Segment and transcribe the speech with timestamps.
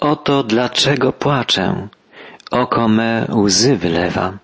[0.00, 1.88] Oto dlaczego płaczę,
[2.50, 4.38] oko me łzy wylewa.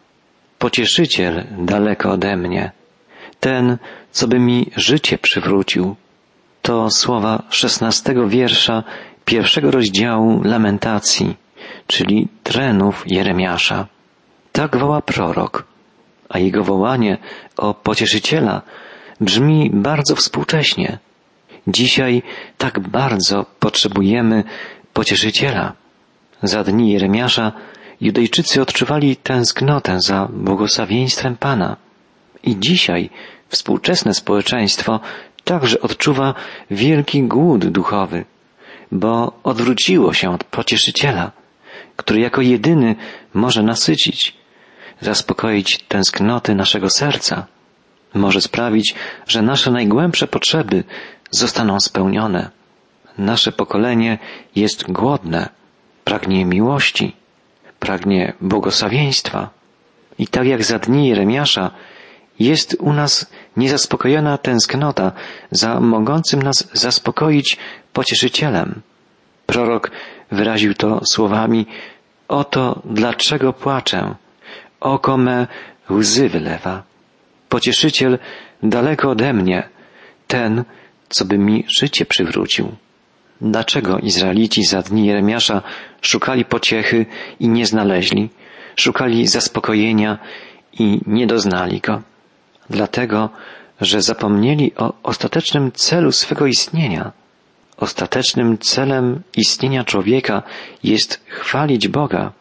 [0.58, 2.73] Pocieszyciel daleko ode mnie,
[3.41, 3.78] ten,
[4.10, 5.96] co by mi życie przywrócił.
[6.62, 8.82] To słowa szesnastego wiersza
[9.25, 11.37] pierwszego rozdziału lamentacji,
[11.86, 13.86] czyli trenów Jeremiasza.
[14.52, 15.64] Tak woła prorok,
[16.29, 17.18] a jego wołanie
[17.57, 18.62] o pocieszyciela
[19.21, 20.98] brzmi bardzo współcześnie.
[21.66, 22.23] Dzisiaj
[22.59, 24.45] tak bardzo potrzebujemy
[24.95, 25.73] pocieszyciela.
[26.43, 27.52] Za dni Jeremiasza
[28.01, 31.77] Judejczycy odczuwali tęsknotę za błogosławieństwem Pana.
[32.43, 33.11] I dzisiaj
[33.49, 35.01] współczesne społeczeństwo
[35.45, 36.35] także odczuwa
[36.71, 38.25] wielki głód duchowy,
[38.93, 41.33] bo odwróciło się od pocieszyciela,
[41.97, 42.97] który jako jedyny
[43.35, 44.35] może nasycić,
[45.01, 47.47] zaspokoić tęsknoty naszego serca,
[48.15, 48.95] może sprawić,
[49.27, 50.85] że nasze najgłębsze potrzeby
[51.30, 52.51] zostaną spełnione.
[53.18, 54.18] Nasze pokolenie
[54.56, 55.48] jest głodne,
[56.04, 57.16] pragnie miłości,
[57.78, 59.51] pragnie błogosławieństwa.
[60.18, 61.71] I tak jak za dni Jeremiasza,
[62.38, 65.12] jest u nas niezaspokojona tęsknota
[65.50, 67.56] za mogącym nas zaspokoić
[67.92, 68.82] pocieszycielem.
[69.46, 69.90] Prorok
[70.30, 71.66] wyraził to słowami
[72.28, 74.14] Oto dlaczego płaczę,
[74.80, 75.46] oko me
[75.90, 76.82] łzy wylewa.
[77.48, 78.18] Pocieszyciel
[78.62, 79.68] daleko ode mnie,
[80.26, 80.64] ten,
[81.08, 82.72] co by mi życie przywrócił.
[83.40, 85.62] Dlaczego Izraelici za dni Jeremiasza
[86.00, 87.06] szukali pociechy
[87.40, 88.30] i nie znaleźli,
[88.77, 90.18] szukali zaspokojenia
[90.78, 92.02] i nie doznali go?
[92.70, 93.30] Dlatego,
[93.80, 97.12] że zapomnieli o ostatecznym celu swego istnienia.
[97.77, 100.42] Ostatecznym celem istnienia człowieka
[100.82, 102.32] jest chwalić Boga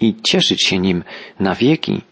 [0.00, 1.04] i cieszyć się nim
[1.40, 2.02] na wieki.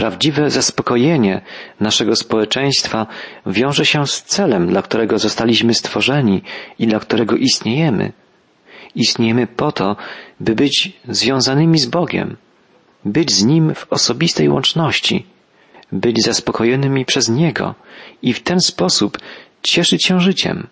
[0.00, 1.40] Prawdziwe zaspokojenie
[1.80, 3.06] naszego społeczeństwa
[3.46, 6.42] wiąże się z celem, dla którego zostaliśmy stworzeni
[6.78, 8.12] i dla którego istniejemy.
[8.94, 9.96] Istniejemy po to,
[10.40, 12.36] by być związanymi z Bogiem,
[13.04, 15.26] być z Nim w osobistej łączności,
[15.92, 17.74] być zaspokojonymi przez Niego
[18.22, 19.18] i w ten sposób
[19.62, 20.66] cieszyć się życiem.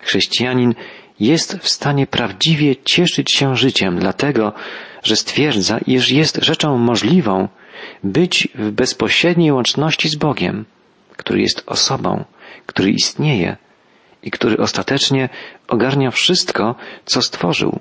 [0.00, 0.74] Chrześcijanin
[1.20, 4.52] jest w stanie prawdziwie cieszyć się życiem, dlatego,
[5.02, 7.48] że stwierdza, iż jest rzeczą możliwą
[8.04, 10.64] być w bezpośredniej łączności z Bogiem,
[11.16, 12.24] który jest osobą,
[12.66, 13.56] który istnieje
[14.22, 15.28] i który ostatecznie
[15.68, 17.80] ogarnia wszystko, co stworzył.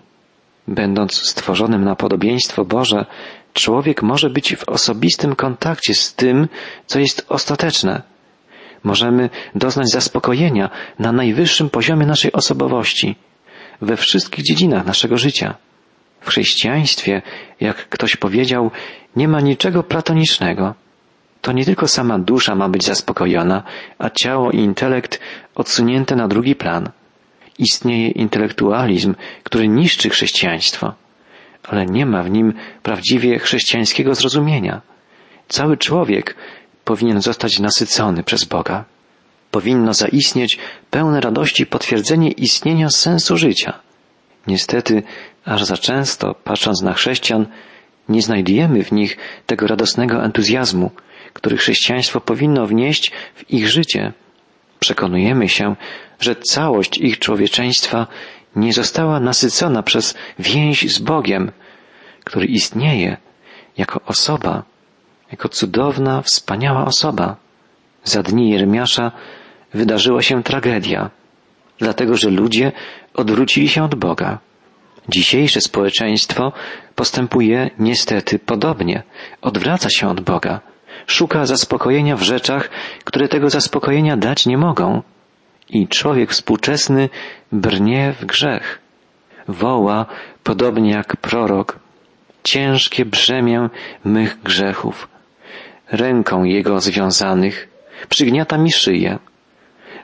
[0.68, 3.06] Będąc stworzonym na podobieństwo Boże,
[3.54, 6.48] człowiek może być w osobistym kontakcie z tym,
[6.86, 8.02] co jest ostateczne.
[8.84, 10.70] Możemy doznać zaspokojenia
[11.00, 13.16] na najwyższym poziomie naszej osobowości,
[13.82, 15.56] we wszystkich dziedzinach naszego życia.
[16.26, 17.22] W chrześcijaństwie,
[17.60, 18.72] jak ktoś powiedział,
[19.16, 20.74] nie ma niczego platonicznego.
[21.42, 23.64] To nie tylko sama dusza ma być zaspokojona,
[24.00, 25.20] a ciało i intelekt
[25.56, 26.90] odsunięte na drugi plan.
[27.60, 30.94] Istnieje intelektualizm, który niszczy chrześcijaństwo,
[31.64, 32.54] ale nie ma w nim
[32.84, 34.82] prawdziwie chrześcijańskiego zrozumienia.
[35.48, 36.36] Cały człowiek
[36.86, 38.86] powinien zostać nasycony przez Boga.
[39.52, 40.58] Powinno zaistnieć
[40.92, 43.80] pełne radości potwierdzenie istnienia sensu życia.
[44.48, 45.04] Niestety,
[45.46, 47.46] aż za często, patrząc na chrześcijan,
[48.10, 50.92] nie znajdujemy w nich tego radosnego entuzjazmu,
[51.34, 54.14] który chrześcijaństwo powinno wnieść w ich życie.
[54.80, 55.76] Przekonujemy się,
[56.20, 58.08] że całość ich człowieczeństwa
[58.56, 61.52] nie została nasycona przez więź z Bogiem,
[62.24, 63.18] który istnieje
[63.78, 64.64] jako osoba,
[65.32, 67.36] jako cudowna, wspaniała osoba.
[68.04, 69.12] Za dni Jeremiasza
[69.74, 71.10] wydarzyła się tragedia,
[71.78, 72.72] dlatego że ludzie
[73.14, 74.40] odwrócili się od Boga.
[75.10, 76.52] Dzisiejsze społeczeństwo
[76.96, 79.04] postępuje niestety podobnie,
[79.42, 80.62] odwraca się od Boga,
[81.08, 82.70] szuka zaspokojenia w rzeczach,
[83.04, 85.02] które tego zaspokojenia dać nie mogą.
[85.70, 87.10] I człowiek współczesny
[87.52, 88.80] brnie w grzech.
[89.48, 90.06] Woła,
[90.44, 91.80] podobnie jak prorok,
[92.44, 93.70] ciężkie brzemię
[94.06, 95.08] mych grzechów.
[95.92, 97.68] Ręką jego związanych
[98.10, 99.20] przygniata mi szyję.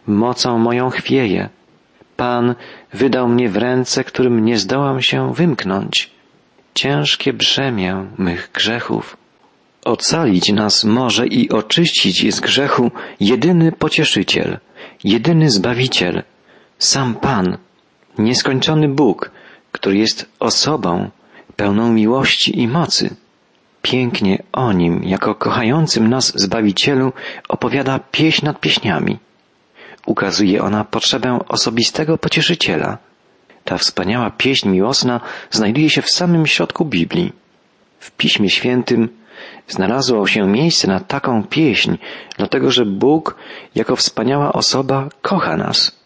[0.08, 1.50] Mocą moją chwieje
[2.22, 2.56] Pan
[2.94, 6.12] wydał mnie w ręce, którym nie zdołam się wymknąć.
[6.74, 9.18] Ciężkie brzemię mych grzechów.
[9.86, 14.60] Ocalić nas może i oczyścić z grzechu jedyny pocieszyciel,
[15.04, 16.24] jedyny zbawiciel,
[16.80, 17.58] sam Pan,
[18.18, 19.32] nieskończony Bóg,
[19.72, 21.10] który jest osobą
[21.56, 23.16] pełną miłości i mocy.
[23.82, 27.14] Pięknie o nim, jako kochającym nas Zbawicielu,
[27.50, 29.18] opowiada pieśń nad pieśniami.
[30.06, 32.98] Ukazuje ona potrzebę osobistego pocieszyciela.
[33.64, 35.22] Ta wspaniała pieśń miłosna
[35.52, 37.34] znajduje się w samym środku Biblii.
[38.00, 39.10] W Piśmie Świętym
[39.68, 41.96] znalazło się miejsce na taką pieśń,
[42.38, 43.36] dlatego że Bóg
[43.76, 46.02] jako wspaniała osoba kocha nas.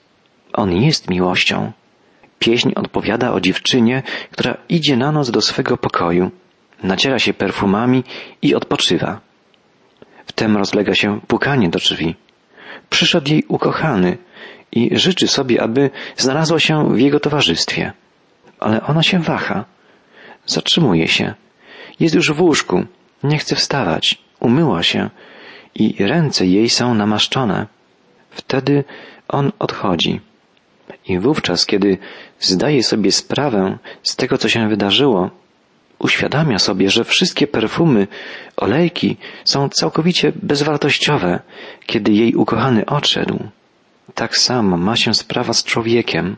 [0.53, 1.71] On jest miłością.
[2.39, 6.31] Pieśń odpowiada o dziewczynie, która idzie na noc do swego pokoju,
[6.83, 8.03] naciera się perfumami
[8.41, 9.19] i odpoczywa.
[10.25, 12.15] Wtem rozlega się pukanie do drzwi.
[12.89, 14.17] Przyszedł jej ukochany
[14.71, 17.93] i życzy sobie, aby znalazła się w jego towarzystwie.
[18.59, 19.65] Ale ona się waha.
[20.45, 21.33] Zatrzymuje się.
[21.99, 22.85] Jest już w łóżku.
[23.23, 24.17] Nie chce wstawać.
[24.39, 25.09] Umyła się
[25.75, 27.67] i ręce jej są namaszczone.
[28.29, 28.83] Wtedy
[29.27, 30.21] on odchodzi.
[31.07, 31.97] I wówczas, kiedy
[32.39, 35.29] zdaje sobie sprawę z tego, co się wydarzyło,
[35.99, 38.07] uświadamia sobie, że wszystkie perfumy,
[38.57, 41.39] olejki są całkowicie bezwartościowe,
[41.85, 43.39] kiedy jej ukochany odszedł.
[44.13, 46.37] Tak samo ma się sprawa z człowiekiem.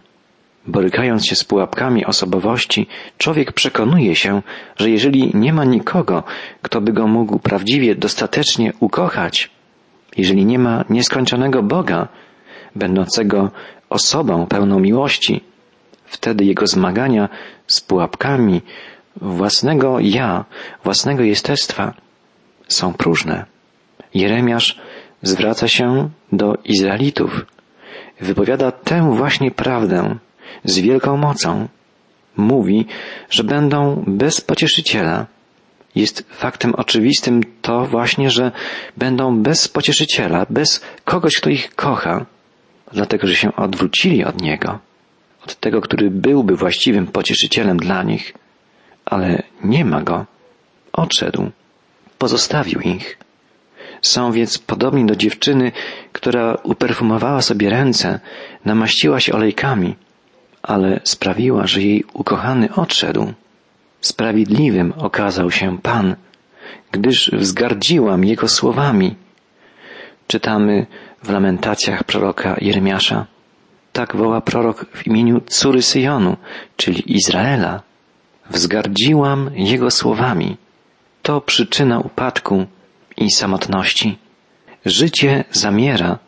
[0.68, 2.88] Borykając się z pułapkami osobowości,
[3.18, 4.42] człowiek przekonuje się,
[4.78, 6.24] że jeżeli nie ma nikogo,
[6.62, 9.50] kto by go mógł prawdziwie, dostatecznie ukochać,
[10.18, 12.08] jeżeli nie ma nieskończonego Boga,
[12.76, 13.52] będącego
[13.90, 15.44] osobą pełną miłości,
[16.06, 17.30] wtedy jego zmagania
[17.68, 18.62] z pułapkami
[19.22, 20.46] własnego ja,
[20.84, 21.94] własnego jestestwa
[22.68, 23.46] są próżne.
[24.14, 24.80] Jeremiasz
[25.22, 27.46] zwraca się do Izraelitów.
[28.22, 30.16] Wypowiada tę właśnie prawdę
[30.64, 31.68] z wielką mocą.
[32.38, 32.86] Mówi,
[33.30, 35.26] że będą bez pocieszyciela.
[35.96, 38.52] Jest faktem oczywistym to właśnie, że
[38.98, 42.26] będą bez pocieszyciela, bez kogoś, kto ich kocha,
[42.94, 44.80] dlatego że się odwrócili od Niego,
[45.44, 48.34] od tego, który byłby właściwym pocieszycielem dla nich,
[49.10, 50.26] ale nie ma Go.
[50.94, 51.52] Odszedł,
[52.18, 53.18] pozostawił ich.
[54.02, 55.72] Są więc podobni do dziewczyny,
[56.12, 58.20] która uperfumowała sobie ręce,
[58.66, 59.96] namaściła się olejkami,
[60.64, 63.34] ale sprawiła, że jej ukochany odszedł.
[64.02, 66.16] Sprawiedliwym okazał się Pan,
[66.92, 69.16] gdyż wzgardziłam Jego słowami.
[70.28, 70.86] Czytamy
[71.24, 73.26] w lamentacjach proroka Jeremiasza.
[73.94, 76.38] Tak woła prorok w imieniu córy Syjonu,
[76.76, 77.87] czyli Izraela.
[78.50, 80.58] Wzgardziłam Jego słowami.
[81.22, 82.66] To przyczyna upadku
[83.18, 84.18] i samotności.
[84.86, 86.20] Życie zamiera,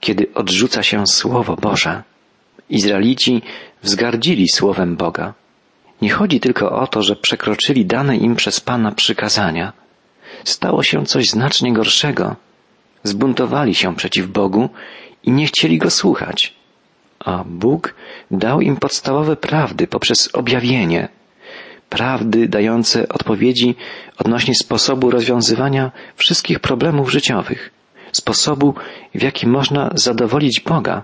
[0.00, 2.02] kiedy odrzuca się Słowo Boże.
[2.70, 3.42] Izraelici
[3.82, 5.34] wzgardzili Słowem Boga.
[6.02, 9.72] Nie chodzi tylko o to, że przekroczyli dane im przez Pana przykazania.
[10.44, 12.36] Stało się coś znacznie gorszego.
[13.02, 14.68] Zbuntowali się przeciw Bogu
[15.22, 16.54] i nie chcieli Go słuchać.
[17.20, 17.94] A Bóg
[18.30, 21.08] dał im podstawowe prawdy poprzez objawienie,
[21.92, 23.74] prawdy dające odpowiedzi
[24.18, 27.70] odnośnie sposobu rozwiązywania wszystkich problemów życiowych,
[28.12, 28.74] sposobu,
[29.14, 31.02] w jaki można zadowolić Boga,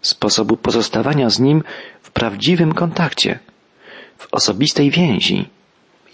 [0.00, 1.62] sposobu pozostawania z Nim
[2.02, 3.38] w prawdziwym kontakcie,
[4.18, 5.48] w osobistej więzi.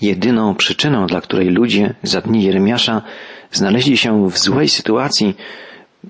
[0.01, 3.03] Jedyną przyczyną, dla której ludzie za dni Jeremiasza
[3.53, 5.37] znaleźli się w złej sytuacji,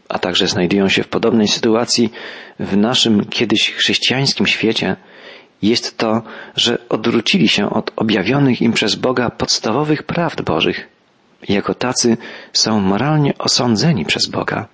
[0.09, 2.13] a także znajdują się w podobnej sytuacji
[2.61, 4.97] w naszym kiedyś chrześcijańskim świecie,
[5.63, 6.23] jest to,
[6.57, 10.89] że odwrócili się od objawionych im przez Boga podstawowych prawd Bożych.
[11.49, 12.17] Jako tacy
[12.53, 14.67] są moralnie osądzeni przez Boga.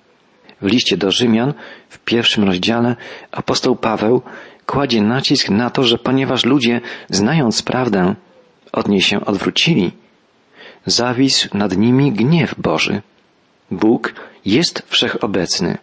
[0.60, 1.54] W liście do Rzymian,
[1.88, 2.96] w pierwszym rozdziale,
[3.32, 4.22] apostoł Paweł
[4.66, 6.80] kładzie nacisk na to, że ponieważ ludzie,
[7.10, 8.14] znając prawdę,
[8.72, 9.92] od niej się odwrócili,
[10.86, 13.02] zawisł nad nimi gniew Boży.
[13.70, 15.78] Bóg jest wszechobecny,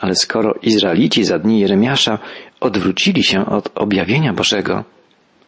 [0.00, 2.18] ale skoro Izraelici za dni Jeremiasza
[2.60, 4.84] odwrócili się od objawienia Bożego,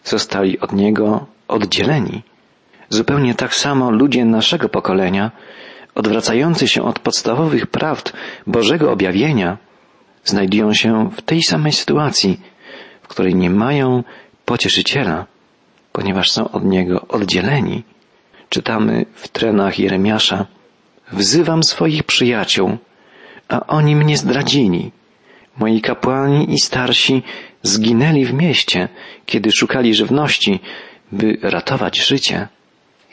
[0.04, 2.22] zostali od Niego oddzieleni.
[2.88, 5.30] Zupełnie tak samo ludzie naszego pokolenia,
[5.94, 8.12] odwracający się od podstawowych prawd
[8.46, 9.58] Bożego objawienia,
[10.24, 12.40] znajdują się w tej samej sytuacji,
[13.02, 14.04] w której nie mają
[14.44, 15.26] pocieszyciela,
[15.92, 17.82] ponieważ są od Niego oddzieleni.
[18.48, 20.46] Czytamy w trenach Jeremiasza,
[21.12, 22.78] wzywam swoich przyjaciół,
[23.52, 24.92] a oni mnie zdradzili.
[25.56, 27.22] Moi kapłani i starsi
[27.62, 28.88] zginęli w mieście,
[29.26, 30.60] kiedy szukali żywności,
[31.12, 32.48] by ratować życie.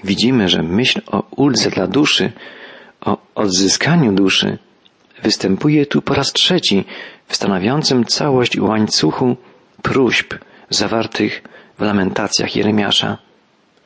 [0.03, 2.31] Widzimy, że myśl o uldze dla duszy,
[3.01, 4.58] o odzyskaniu duszy,
[5.24, 6.86] występuje tu po raz trzeci
[7.27, 9.38] w stanowiącym całość łańcuchu
[9.81, 10.34] próśb
[10.69, 11.43] zawartych
[11.77, 13.17] w lamentacjach Jeremiasza.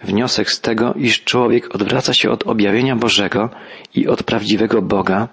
[0.04, 3.50] Wniosek z tego, iż człowiek odwraca się od objawienia Bożego
[3.96, 5.28] i od prawdziwego Boga,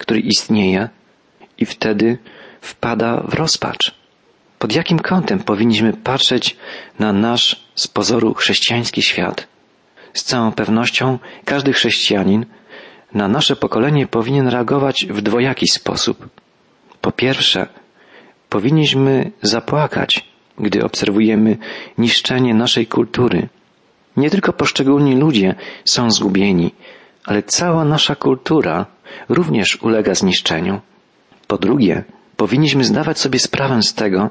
[0.00, 0.88] który istnieje,
[1.58, 2.18] i wtedy
[2.60, 3.94] wpada w rozpacz.
[4.58, 6.56] Pod jakim kątem powinniśmy patrzeć
[6.98, 9.46] na nasz z pozoru chrześcijański świat?
[10.14, 12.46] Z całą pewnością każdy chrześcijanin
[13.14, 16.28] na nasze pokolenie powinien reagować w dwojaki sposób.
[17.00, 17.66] Po pierwsze,
[18.48, 20.24] powinniśmy zapłakać,
[20.58, 21.58] gdy obserwujemy
[21.98, 23.48] niszczenie naszej kultury.
[24.16, 25.54] Nie tylko poszczególni ludzie
[25.84, 26.72] są zgubieni,
[27.24, 28.86] ale cała nasza kultura
[29.28, 30.80] również ulega zniszczeniu.
[31.46, 32.04] Po drugie,
[32.36, 34.30] powinniśmy zdawać sobie sprawę z tego,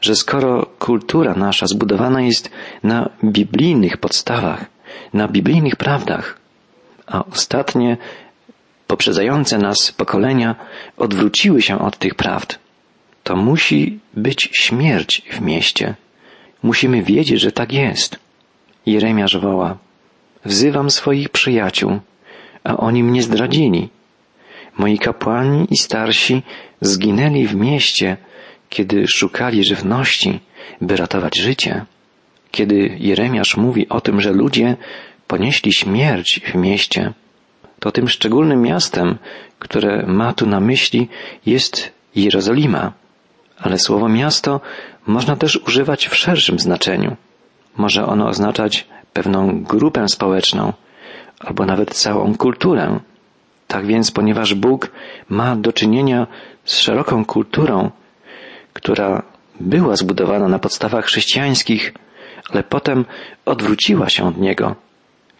[0.00, 2.50] że skoro kultura nasza zbudowana jest
[2.82, 4.64] na biblijnych podstawach,
[5.12, 6.38] na biblijnych prawdach,
[7.06, 7.96] a ostatnie
[8.86, 10.56] poprzedzające nas pokolenia
[10.96, 12.58] odwróciły się od tych prawd,
[13.24, 15.94] to musi być śmierć w mieście.
[16.62, 18.18] Musimy wiedzieć, że tak jest.
[18.86, 19.76] Jeremiasz woła,
[20.44, 22.00] wzywam swoich przyjaciół,
[22.66, 23.88] a oni mnie zdradzili.
[24.78, 26.42] Moi kapłani i starsi
[26.80, 28.16] zginęli w mieście,
[28.68, 30.40] kiedy szukali żywności,
[30.80, 31.84] by ratować życie.
[32.50, 34.76] Kiedy Jeremiasz mówi o tym, że ludzie
[35.26, 37.12] ponieśli śmierć w mieście,
[37.80, 39.18] to tym szczególnym miastem,
[39.58, 41.08] które ma tu na myśli,
[41.46, 42.92] jest Jerozolima.
[43.58, 44.60] Ale słowo miasto
[45.06, 47.16] można też używać w szerszym znaczeniu.
[47.76, 50.72] Może ono oznaczać pewną grupę społeczną,
[51.40, 53.00] albo nawet całą kulturę.
[53.66, 54.90] Tak więc, ponieważ Bóg
[55.28, 56.26] ma do czynienia
[56.64, 57.90] z szeroką kulturą,
[58.72, 59.22] która
[59.60, 61.94] była zbudowana na podstawach chrześcijańskich,
[62.50, 63.04] ale potem
[63.44, 64.76] odwróciła się od niego,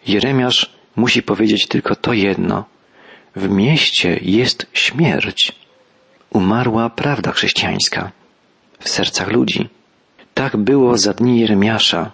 [0.07, 2.65] Jeremiasz musi powiedzieć tylko to jedno.
[3.35, 5.51] W mieście jest śmierć.
[6.29, 8.11] Umarła prawda chrześcijańska
[8.79, 9.69] w sercach ludzi.
[10.33, 12.11] Tak było za dni Jeremiasza.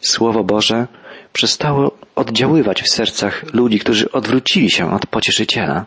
[0.00, 0.86] Słowo Boże
[1.32, 5.86] przestało oddziaływać w sercach ludzi, którzy odwrócili się od pocieszyciela.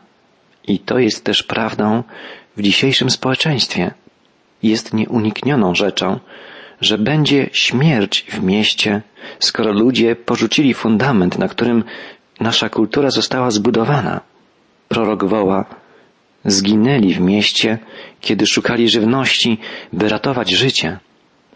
[0.67, 2.03] I to jest też prawdą
[2.57, 3.91] w dzisiejszym społeczeństwie.
[4.63, 6.19] Jest nieuniknioną rzeczą,
[6.81, 9.01] że będzie śmierć w mieście,
[9.39, 11.83] skoro ludzie porzucili fundament, na którym
[12.39, 14.21] nasza kultura została zbudowana.
[14.87, 15.65] Prorok woła,
[16.45, 17.77] zginęli w mieście,
[18.21, 19.57] kiedy szukali żywności,
[19.93, 20.99] by ratować życie.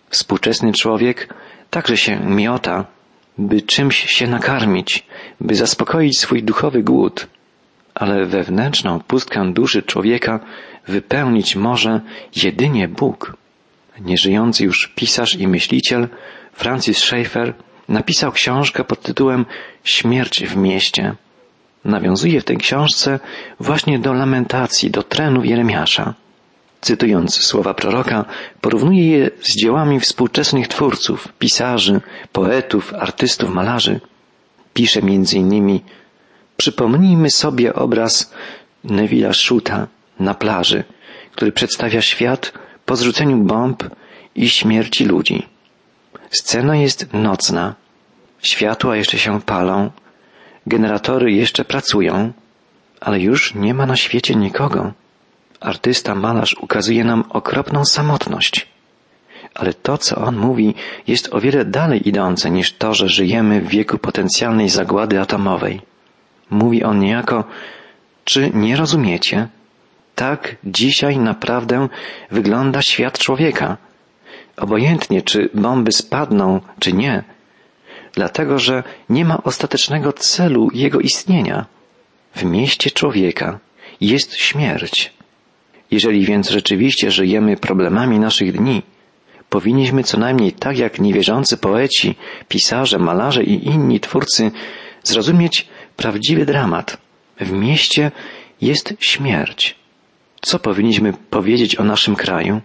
[0.09, 1.33] Współczesny człowiek
[1.69, 2.85] także się miota,
[3.37, 5.05] by czymś się nakarmić,
[5.41, 7.27] by zaspokoić swój duchowy głód,
[7.95, 10.39] ale wewnętrzną pustkę duszy człowieka
[10.87, 12.01] wypełnić może
[12.35, 13.37] jedynie Bóg.
[14.01, 16.07] Nieżyjący już pisarz i myśliciel
[16.53, 17.53] Francis Schaeffer
[17.89, 19.45] napisał książkę pod tytułem
[19.83, 21.15] Śmierć w mieście.
[21.85, 23.19] Nawiązuje w tej książce
[23.59, 26.13] właśnie do lamentacji, do trenów Jeremiasza.
[26.81, 28.25] Cytując słowa proroka,
[28.61, 33.99] porównuje je z dziełami współczesnych twórców, pisarzy, poetów, artystów, malarzy.
[34.73, 35.83] Pisze między innymi
[36.57, 38.33] Przypomnijmy sobie obraz
[38.85, 39.87] Neville'a Shuta
[40.19, 40.83] na plaży,
[41.31, 42.53] który przedstawia świat
[42.85, 43.83] po zrzuceniu bomb
[44.35, 45.47] i śmierci ludzi.
[46.29, 47.75] Scena jest nocna,
[48.41, 49.91] światła jeszcze się palą,
[50.67, 52.33] generatory jeszcze pracują,
[52.99, 54.93] ale już nie ma na świecie nikogo.
[55.59, 58.67] Artysta malarz ukazuje nam okropną samotność.
[59.55, 60.75] Ale to, co on mówi,
[61.07, 65.81] jest o wiele dalej idące niż to, że żyjemy w wieku potencjalnej zagłady atomowej.
[66.49, 67.43] Mówi on niejako,
[68.23, 69.47] czy nie rozumiecie?
[70.15, 71.89] Tak dzisiaj naprawdę
[72.31, 73.77] wygląda świat człowieka.
[74.57, 77.23] Obojętnie, czy bomby spadną, czy nie,
[78.13, 81.65] dlatego że nie ma ostatecznego celu jego istnienia.
[82.35, 83.59] W mieście człowieka
[84.01, 85.16] jest śmierć.
[85.91, 88.83] Jeżeli więc rzeczywiście żyjemy problemami naszych dni,
[89.49, 92.15] powinniśmy co najmniej tak jak niewierzący poeci,
[92.47, 94.51] pisarze, malarze i inni twórcy
[95.03, 96.97] zrozumieć prawdziwy dramat.
[97.39, 98.11] W mieście
[98.61, 99.75] jest śmierć.
[100.41, 102.61] Co powinniśmy powiedzieć o naszym kraju?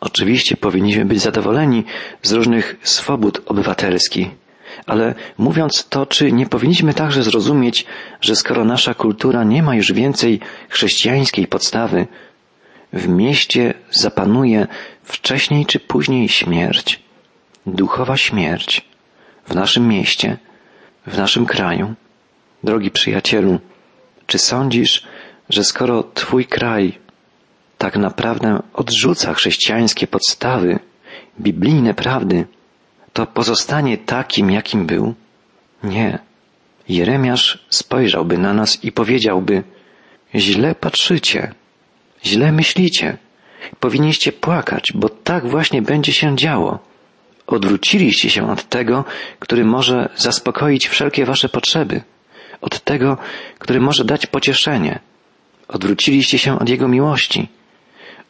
[0.00, 1.84] Oczywiście powinniśmy być zadowoleni
[2.22, 4.28] z różnych swobód obywatelskich,
[4.86, 7.86] ale mówiąc to, czy nie powinniśmy także zrozumieć,
[8.20, 12.06] że skoro nasza kultura nie ma już więcej chrześcijańskiej podstawy,
[12.92, 14.66] w mieście zapanuje
[15.02, 17.00] wcześniej czy później śmierć,
[17.66, 18.84] duchowa śmierć
[19.46, 20.36] w naszym mieście,
[21.06, 21.94] w naszym kraju.
[22.64, 23.58] Drogi przyjacielu,
[24.26, 25.06] czy sądzisz,
[25.48, 26.98] że skoro Twój kraj
[27.78, 30.78] tak naprawdę odrzuca chrześcijańskie podstawy,
[31.40, 32.46] biblijne prawdy,
[33.12, 35.14] to pozostanie takim, jakim był?
[35.82, 36.18] Nie.
[36.88, 39.62] Jeremiasz spojrzałby na nas i powiedziałby,
[40.34, 41.52] źle patrzycie,
[42.24, 43.18] źle myślicie,
[43.80, 46.78] powinniście płakać, bo tak właśnie będzie się działo.
[47.46, 49.04] Odwróciliście się od tego,
[49.38, 52.02] który może zaspokoić wszelkie wasze potrzeby,
[52.60, 53.18] od tego,
[53.58, 54.98] który może dać pocieszenie.
[55.68, 57.48] Odwróciliście się od Jego miłości,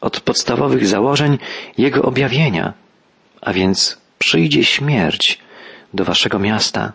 [0.00, 1.38] od podstawowych założeń
[1.78, 2.72] Jego objawienia,
[3.40, 5.38] a więc przyjdzie śmierć
[5.94, 6.92] do waszego miasta,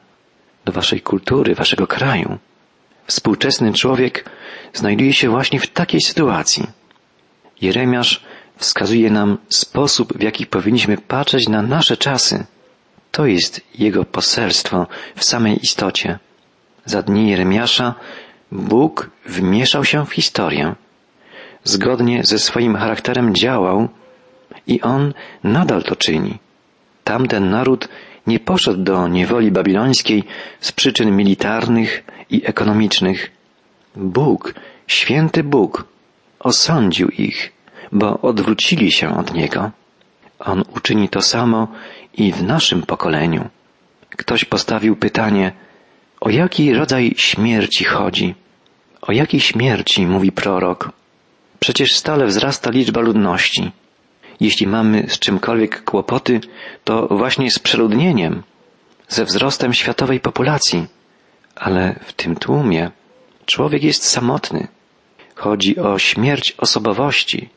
[0.66, 2.38] do waszej kultury, waszego kraju.
[3.08, 4.30] Współczesny człowiek
[4.74, 6.68] znajduje się właśnie w takiej sytuacji.
[7.63, 8.24] Jeremiasz
[8.58, 12.46] wskazuje nam sposób, w jaki powinniśmy patrzeć na nasze czasy.
[13.12, 16.20] To jest jego poselstwo w samej istocie.
[16.86, 17.96] Za dni Jeremiasza
[18.51, 20.75] Bóg wmieszał się w historię
[21.63, 23.89] zgodnie ze swoim charakterem działał
[24.67, 26.39] I on nadal to czyni.
[27.03, 27.89] Tamten naród
[28.27, 30.24] nie poszedł do niewoli babilońskiej
[30.60, 33.32] z przyczyn militarnych i ekonomicznych.
[33.96, 34.53] Bóg,
[34.88, 35.86] święty Bóg,
[36.44, 37.52] osądził ich,
[37.92, 39.72] bo odwrócili się od Niego.
[40.40, 41.68] On uczyni to samo
[42.14, 43.50] i w naszym pokoleniu.
[44.10, 45.52] Ktoś postawił pytanie,
[46.22, 48.36] o jaki rodzaj śmierci chodzi?
[49.02, 50.92] O jakiej śmierci mówi prorok?
[51.60, 53.72] Przecież stale wzrasta liczba ludności.
[54.40, 56.42] Jeśli mamy z czymkolwiek kłopoty,
[56.84, 58.44] to właśnie z przeludnieniem,
[59.08, 60.86] ze wzrostem światowej populacji.
[61.56, 62.92] Ale w tym tłumie
[63.46, 64.68] człowiek jest samotny.
[65.36, 67.50] Chodzi o śmierć osobowości,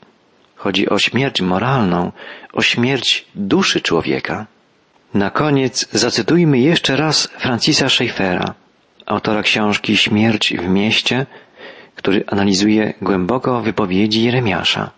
[0.56, 2.12] chodzi o śmierć moralną,
[2.52, 4.46] o śmierć duszy człowieka.
[5.14, 8.54] Na koniec zacytujmy jeszcze raz Francisa Schaeffera,
[9.06, 11.26] autora książki Śmierć w mieście,
[11.94, 14.90] który analizuje głęboko wypowiedzi Jeremiasza.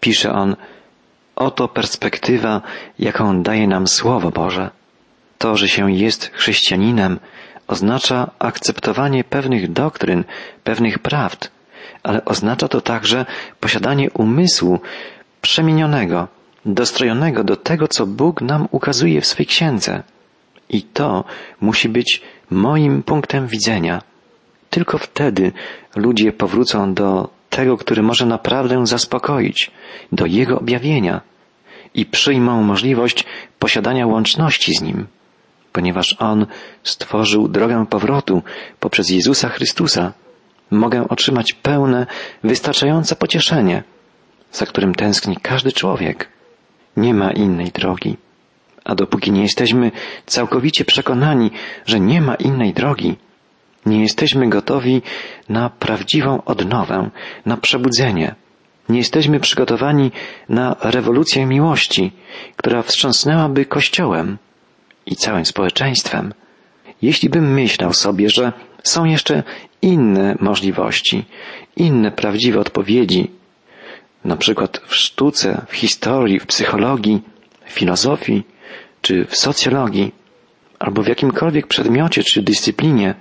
[0.00, 0.56] Pisze on,
[1.36, 2.62] oto perspektywa,
[2.98, 4.70] jaką daje nam Słowo Boże.
[5.38, 7.20] To, że się jest chrześcijaninem,
[7.66, 10.24] oznacza akceptowanie pewnych doktryn,
[10.64, 11.50] pewnych prawd,
[12.02, 13.26] ale oznacza to także
[13.60, 14.80] posiadanie umysłu
[15.40, 16.28] przemienionego,
[16.64, 20.02] dostrojonego do tego, co Bóg nam ukazuje w swej księdze.
[20.68, 21.24] I to
[21.60, 24.02] musi być moim punktem widzenia.
[24.70, 25.52] Tylko wtedy
[25.96, 29.70] ludzie powrócą do tego, który może naprawdę zaspokoić,
[30.12, 31.20] do Jego objawienia
[31.94, 33.24] i przyjmą możliwość
[33.58, 35.06] posiadania łączności z Nim,
[35.72, 36.46] ponieważ On
[36.82, 38.42] stworzył drogę powrotu
[38.80, 40.12] poprzez Jezusa Chrystusa.
[40.70, 42.06] Mogę otrzymać pełne,
[42.44, 43.82] wystarczające pocieszenie,
[44.52, 46.28] za którym tęskni każdy człowiek.
[46.96, 48.16] Nie ma innej drogi.
[48.84, 49.90] A dopóki nie jesteśmy
[50.26, 51.50] całkowicie przekonani,
[51.86, 53.16] że nie ma innej drogi,
[53.86, 55.02] nie jesteśmy gotowi
[55.48, 57.10] na prawdziwą odnowę,
[57.46, 58.34] na przebudzenie.
[58.88, 60.10] Nie jesteśmy przygotowani
[60.48, 62.12] na rewolucję miłości,
[62.56, 64.38] która wstrząsnęłaby Kościołem
[65.06, 66.34] i całym społeczeństwem.
[67.02, 69.42] Jeśli bym myślał sobie, że są jeszcze
[69.82, 71.24] inne możliwości,
[71.76, 73.30] inne prawdziwe odpowiedzi,
[74.24, 77.22] na przykład w sztuce, w historii, w psychologii,
[77.64, 78.42] w filozofii,
[79.02, 80.12] czy w socjologii,
[80.78, 83.14] albo w jakimkolwiek przedmiocie czy dyscyplinie,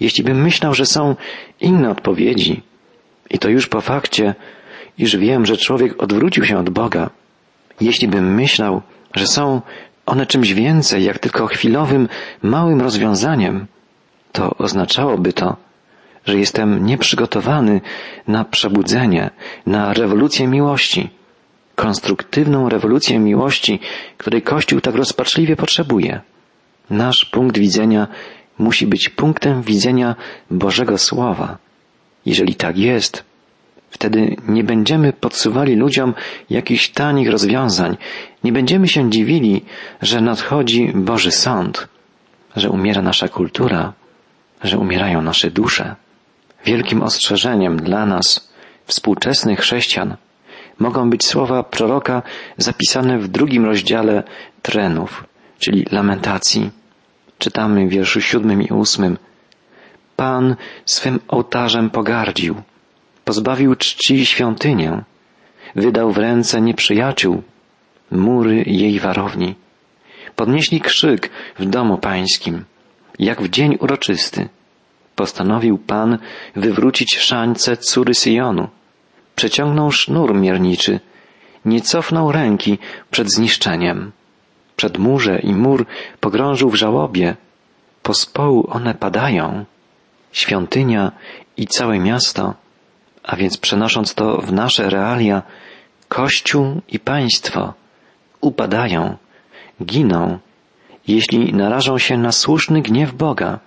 [0.00, 1.16] jeśli bym myślał, że są
[1.60, 2.62] inne odpowiedzi,
[3.30, 4.34] i to już po fakcie,
[4.98, 7.10] iż wiem, że człowiek odwrócił się od Boga,
[7.80, 8.82] jeśli bym myślał,
[9.14, 9.60] że są
[10.06, 12.08] one czymś więcej, jak tylko chwilowym,
[12.42, 13.66] małym rozwiązaniem,
[14.32, 15.56] to oznaczałoby to,
[16.26, 17.80] że jestem nieprzygotowany
[18.28, 19.30] na przebudzenie,
[19.66, 21.10] na rewolucję miłości,
[21.74, 23.80] konstruktywną rewolucję miłości,
[24.18, 26.20] której Kościół tak rozpaczliwie potrzebuje.
[26.90, 28.08] Nasz punkt widzenia
[28.58, 30.16] musi być punktem widzenia
[30.50, 31.58] Bożego Słowa.
[32.26, 33.24] Jeżeli tak jest,
[33.90, 36.14] wtedy nie będziemy podsuwali ludziom
[36.50, 37.96] jakichś tanich rozwiązań,
[38.44, 39.64] nie będziemy się dziwili,
[40.02, 41.88] że nadchodzi Boży Sąd,
[42.56, 43.92] że umiera nasza kultura,
[44.62, 45.96] że umierają nasze dusze.
[46.64, 48.52] Wielkim ostrzeżeniem dla nas,
[48.86, 50.16] współczesnych chrześcijan,
[50.78, 52.22] mogą być słowa proroka
[52.56, 54.22] zapisane w drugim rozdziale
[54.62, 55.24] trenów,
[55.58, 56.70] czyli lamentacji.
[57.38, 59.18] Czytamy w wierszu siódmym i ósmym.
[60.16, 62.54] Pan swym ołtarzem pogardził,
[63.24, 65.02] pozbawił czci świątynię,
[65.76, 67.42] wydał w ręce nieprzyjaciół
[68.10, 69.54] mury jej warowni.
[70.36, 72.64] Podnieśli krzyk w domu pańskim,
[73.18, 74.48] jak w dzień uroczysty.
[75.20, 76.18] Postanowił Pan
[76.56, 78.68] wywrócić szańce córy Syjonu.
[79.36, 81.00] Przeciągnął sznur mierniczy,
[81.64, 82.78] nie cofnął ręki
[83.10, 84.12] przed zniszczeniem.
[84.76, 85.86] Przed murze i mur
[86.20, 87.36] pogrążył w żałobie.
[88.02, 89.64] Pospołu one padają.
[90.32, 91.12] Świątynia
[91.56, 92.54] i całe miasto,
[93.22, 95.42] a więc przenosząc to w nasze realia,
[96.08, 97.74] Kościół i państwo
[98.40, 99.16] upadają,
[99.84, 100.38] giną,
[101.08, 103.58] jeśli narażą się na słuszny gniew Boga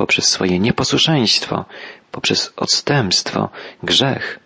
[0.00, 1.64] poprzez swoje nieposłuszeństwo,
[2.10, 3.48] poprzez odstępstwo,
[3.82, 4.38] grzech.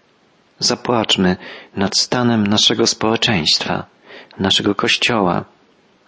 [0.58, 1.36] Zapłaczmy
[1.76, 3.86] nad stanem naszego społeczeństwa,
[4.38, 5.44] naszego kościoła,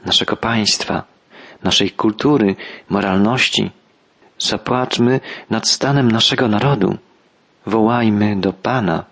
[0.04, 1.04] naszego państwa,
[1.62, 2.56] naszej kultury,
[2.88, 3.70] moralności.
[4.38, 6.98] Zapłaczmy nad stanem naszego narodu.
[7.66, 9.04] Wołajmy do Pana,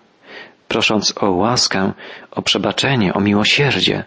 [0.67, 1.91] prosząc o łaskę,
[2.31, 4.03] o przebaczenie, o miłosierdzie.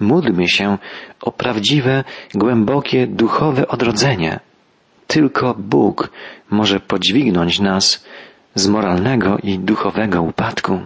[0.00, 0.78] Módlmy się
[1.20, 4.40] o prawdziwe, głębokie, duchowe odrodzenie.
[5.12, 6.10] Tylko Bóg
[6.50, 8.04] może podźwignąć nas
[8.54, 10.80] z moralnego i duchowego upadku.